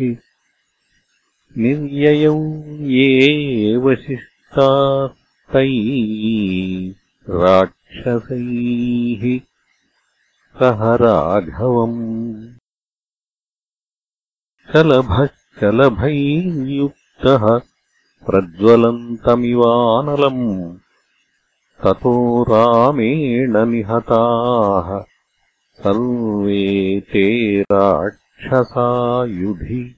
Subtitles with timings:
[1.62, 2.36] निर्ययौ
[2.94, 4.54] ये वशिष्टास्तैः
[7.42, 9.24] राक्षसैः
[10.60, 11.98] सह राघवम्
[15.60, 17.60] शलभैर्युक्तः
[18.26, 20.76] प्रज्वलन्तमिवानलम्।
[21.84, 25.02] ततो रामेण निहताः।
[25.82, 29.96] सर्वे ते राक्षसायुधि।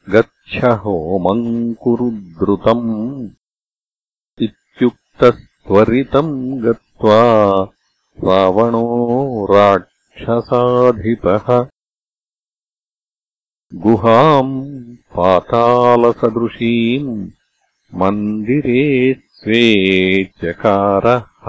[0.09, 3.29] गच्छ होमम् कुरु द्रुतम्
[4.41, 7.67] इत्युक्तस्त्वरितम् गत्वा
[8.21, 8.87] रावणो
[9.51, 11.47] राक्षसाधिपः
[13.83, 14.51] गुहाम्
[15.15, 17.07] पातालसदृशीम्
[18.01, 18.83] मन्दिरे
[19.37, 19.63] स्वे
[20.41, 21.47] चकारः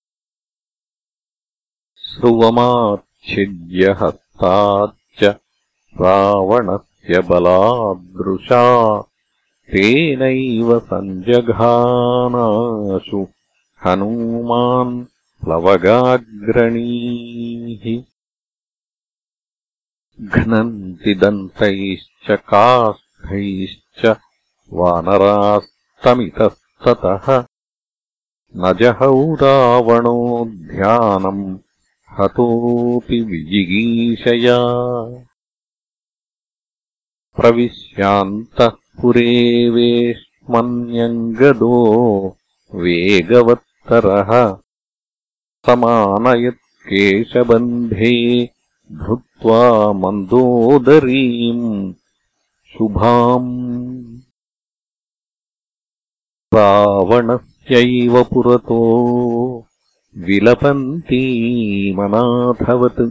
[3.30, 5.22] स्रुवमाच्छिद्यहस्ताच्च
[6.02, 8.64] रावणस्य बलादृशा
[9.72, 11.62] तेनैव सञ्जघानाशु
[13.86, 14.96] हनूमान्
[15.44, 16.26] प्लवगाग्रणीः
[20.36, 24.02] घ्नन्ति दन्तैश्च काष्ठैश्च
[24.80, 25.66] वानरास्तमितस्ततः
[28.62, 30.20] न जहौ रावणो
[30.76, 31.44] ध्यानम्
[32.18, 34.58] हतोऽपि विजिगीषया
[37.40, 38.70] प्रविश्यान्तः
[39.02, 39.34] पुरे
[39.76, 41.78] वेश्मन्यङ्गदो
[42.84, 44.32] वेगवत्तरः
[45.68, 46.56] समानयत्केशबन्धे
[49.02, 49.62] धृत्वा
[50.02, 51.70] मन्दोदरीम्
[52.74, 53.54] शुभाम्
[56.56, 58.82] रावणस्यैव पुरतो
[60.18, 63.02] विलपन्तीमनाथवत्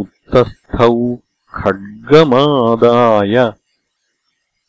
[0.00, 0.96] उत्तस्थौ
[1.54, 3.34] खड्गमादाय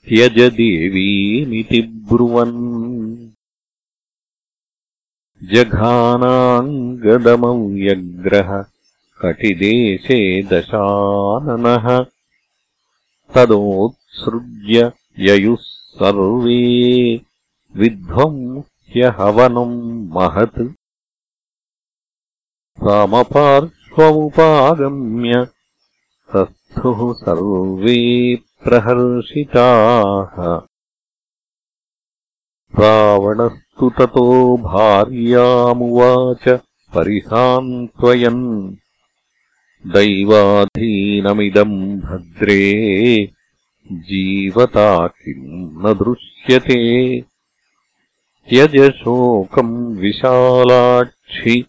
[0.10, 2.56] त्यज देवीमिति ब्रुवन्।
[5.52, 8.50] जघानाङ्गदमव्यग्रह
[9.22, 11.86] कटिदेशे दशाननः
[13.36, 14.78] तदोत्सृज्य
[15.20, 15.62] ययुः
[16.00, 16.62] सर्वे
[18.96, 20.74] विध्वंह्यहवनम् महत्।
[22.84, 25.48] रामपार्श्वमुपागम्य
[26.34, 30.62] तस्थुः सर्वे प्रहर्षिताः।
[32.80, 36.60] रावणस्तु ततो भार्यामुवाच
[36.96, 38.76] परिसान्त्वयन्
[39.88, 43.32] दैवाधीनमिदम् भद्रे
[43.92, 47.22] जीवता किम् न दृश्यते
[48.50, 51.66] त्यजशोकम् विशालाक्षि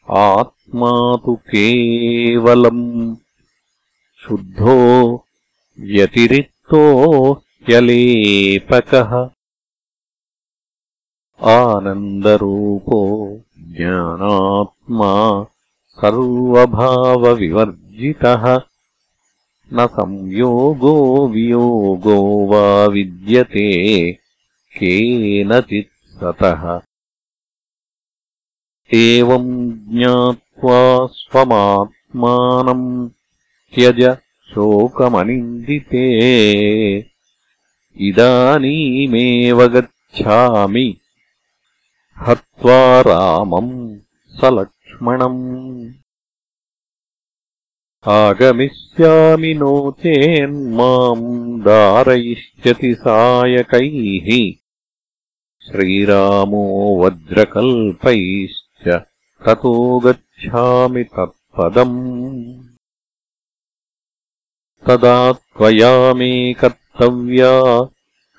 [0.10, 3.16] आत्मा तु केवलम्
[4.28, 4.78] शुद्धो
[5.80, 9.30] व्यतिरिक्तो ह्यलेपकः
[11.44, 13.00] आनन्दरूपो
[13.58, 15.46] ज्ञानात्मा
[15.90, 18.62] सर्वभावविवर्जितः।
[19.74, 24.20] न संयोगो वियोगो वा विद्यते
[24.78, 26.82] केनचित् सतः।
[28.94, 33.10] एवम् ज्ञात्वा स्वमात्मानम्
[33.76, 34.18] त्यज
[34.54, 36.08] शोकमनिन्दिते।
[37.98, 40.98] इदानीमेव गच्छामि।
[42.28, 45.92] हत्वा रामम् स लक्ष्मणम्
[48.08, 54.54] आगमिष्यामि नो चेन्माम् दारयिष्यति सायकैः।
[55.72, 56.64] श्रीरामो
[57.04, 58.88] वज्रकल्पैश्च
[59.46, 62.63] ततो गच्छामि तत्पदम्
[64.88, 67.90] तदा त्वया मे कर्तव्या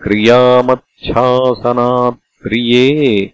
[0.03, 3.31] क्रियामच्छासनात् प्रिये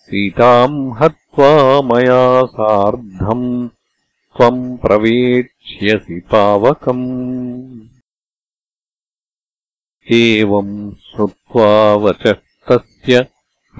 [0.00, 7.80] सीताम् हत्वा मया सार्धम् त्वम् प्रवेक्ष्यसि पावकम्।
[10.12, 13.26] एवम् श्रुत्वा वचस्तस्य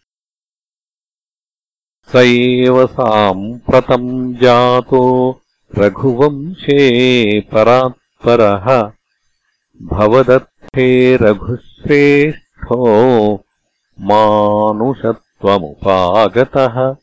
[2.11, 5.41] स एव साम्प्रतम् जातो
[5.77, 6.81] रघुवंशे
[7.41, 8.91] परात्परः।
[9.83, 12.83] भवदत्थे रघुश्रेष्ठो
[14.01, 16.95] मानुषत्वमुपागतः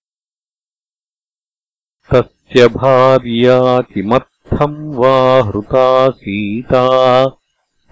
[2.55, 6.83] तस्य भार्या किमर्थम् वा हृता सीता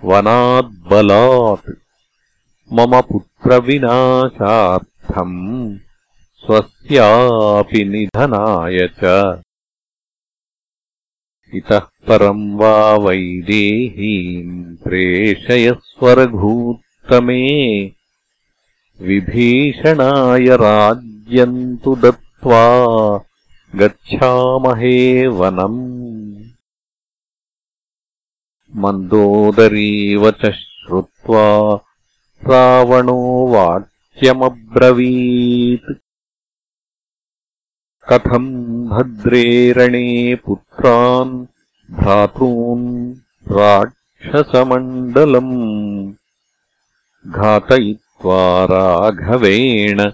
[0.05, 1.71] वनाद्बलात्
[2.73, 3.81] मम पुत्रविनाशार्थम्
[6.45, 9.03] स्वस्यापि निधनाय च।
[11.55, 12.77] इतः परम् वा
[13.07, 15.75] वैदेहीम् प्रेषयस्वरघूत्तमे
[19.09, 22.65] विभीषणाय राज्यम् तु दत्त्वा
[23.75, 26.45] गच्छामहे वनम्।
[28.77, 31.81] मन्दोदरीव च श्रुत्वा
[32.45, 35.99] रावणो वाक्यमब्रवीत्
[38.11, 41.47] कथम् भद्रेरणे पुत्रान्
[41.91, 43.15] भ्रातॄन्
[43.53, 46.15] राक्षसमण्डलम्।
[47.27, 50.13] घातयित्वा राघवेण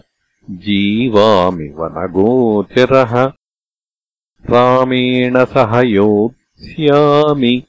[0.50, 3.32] जीवामि वनगोचरः
[4.50, 7.62] रामेण सह योत्स्यामि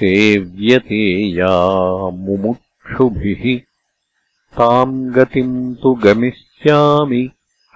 [0.00, 3.60] सेव्यते या मुमुक्षुभिः।
[4.58, 7.30] ताम् गतिम् तु गमिष्यामि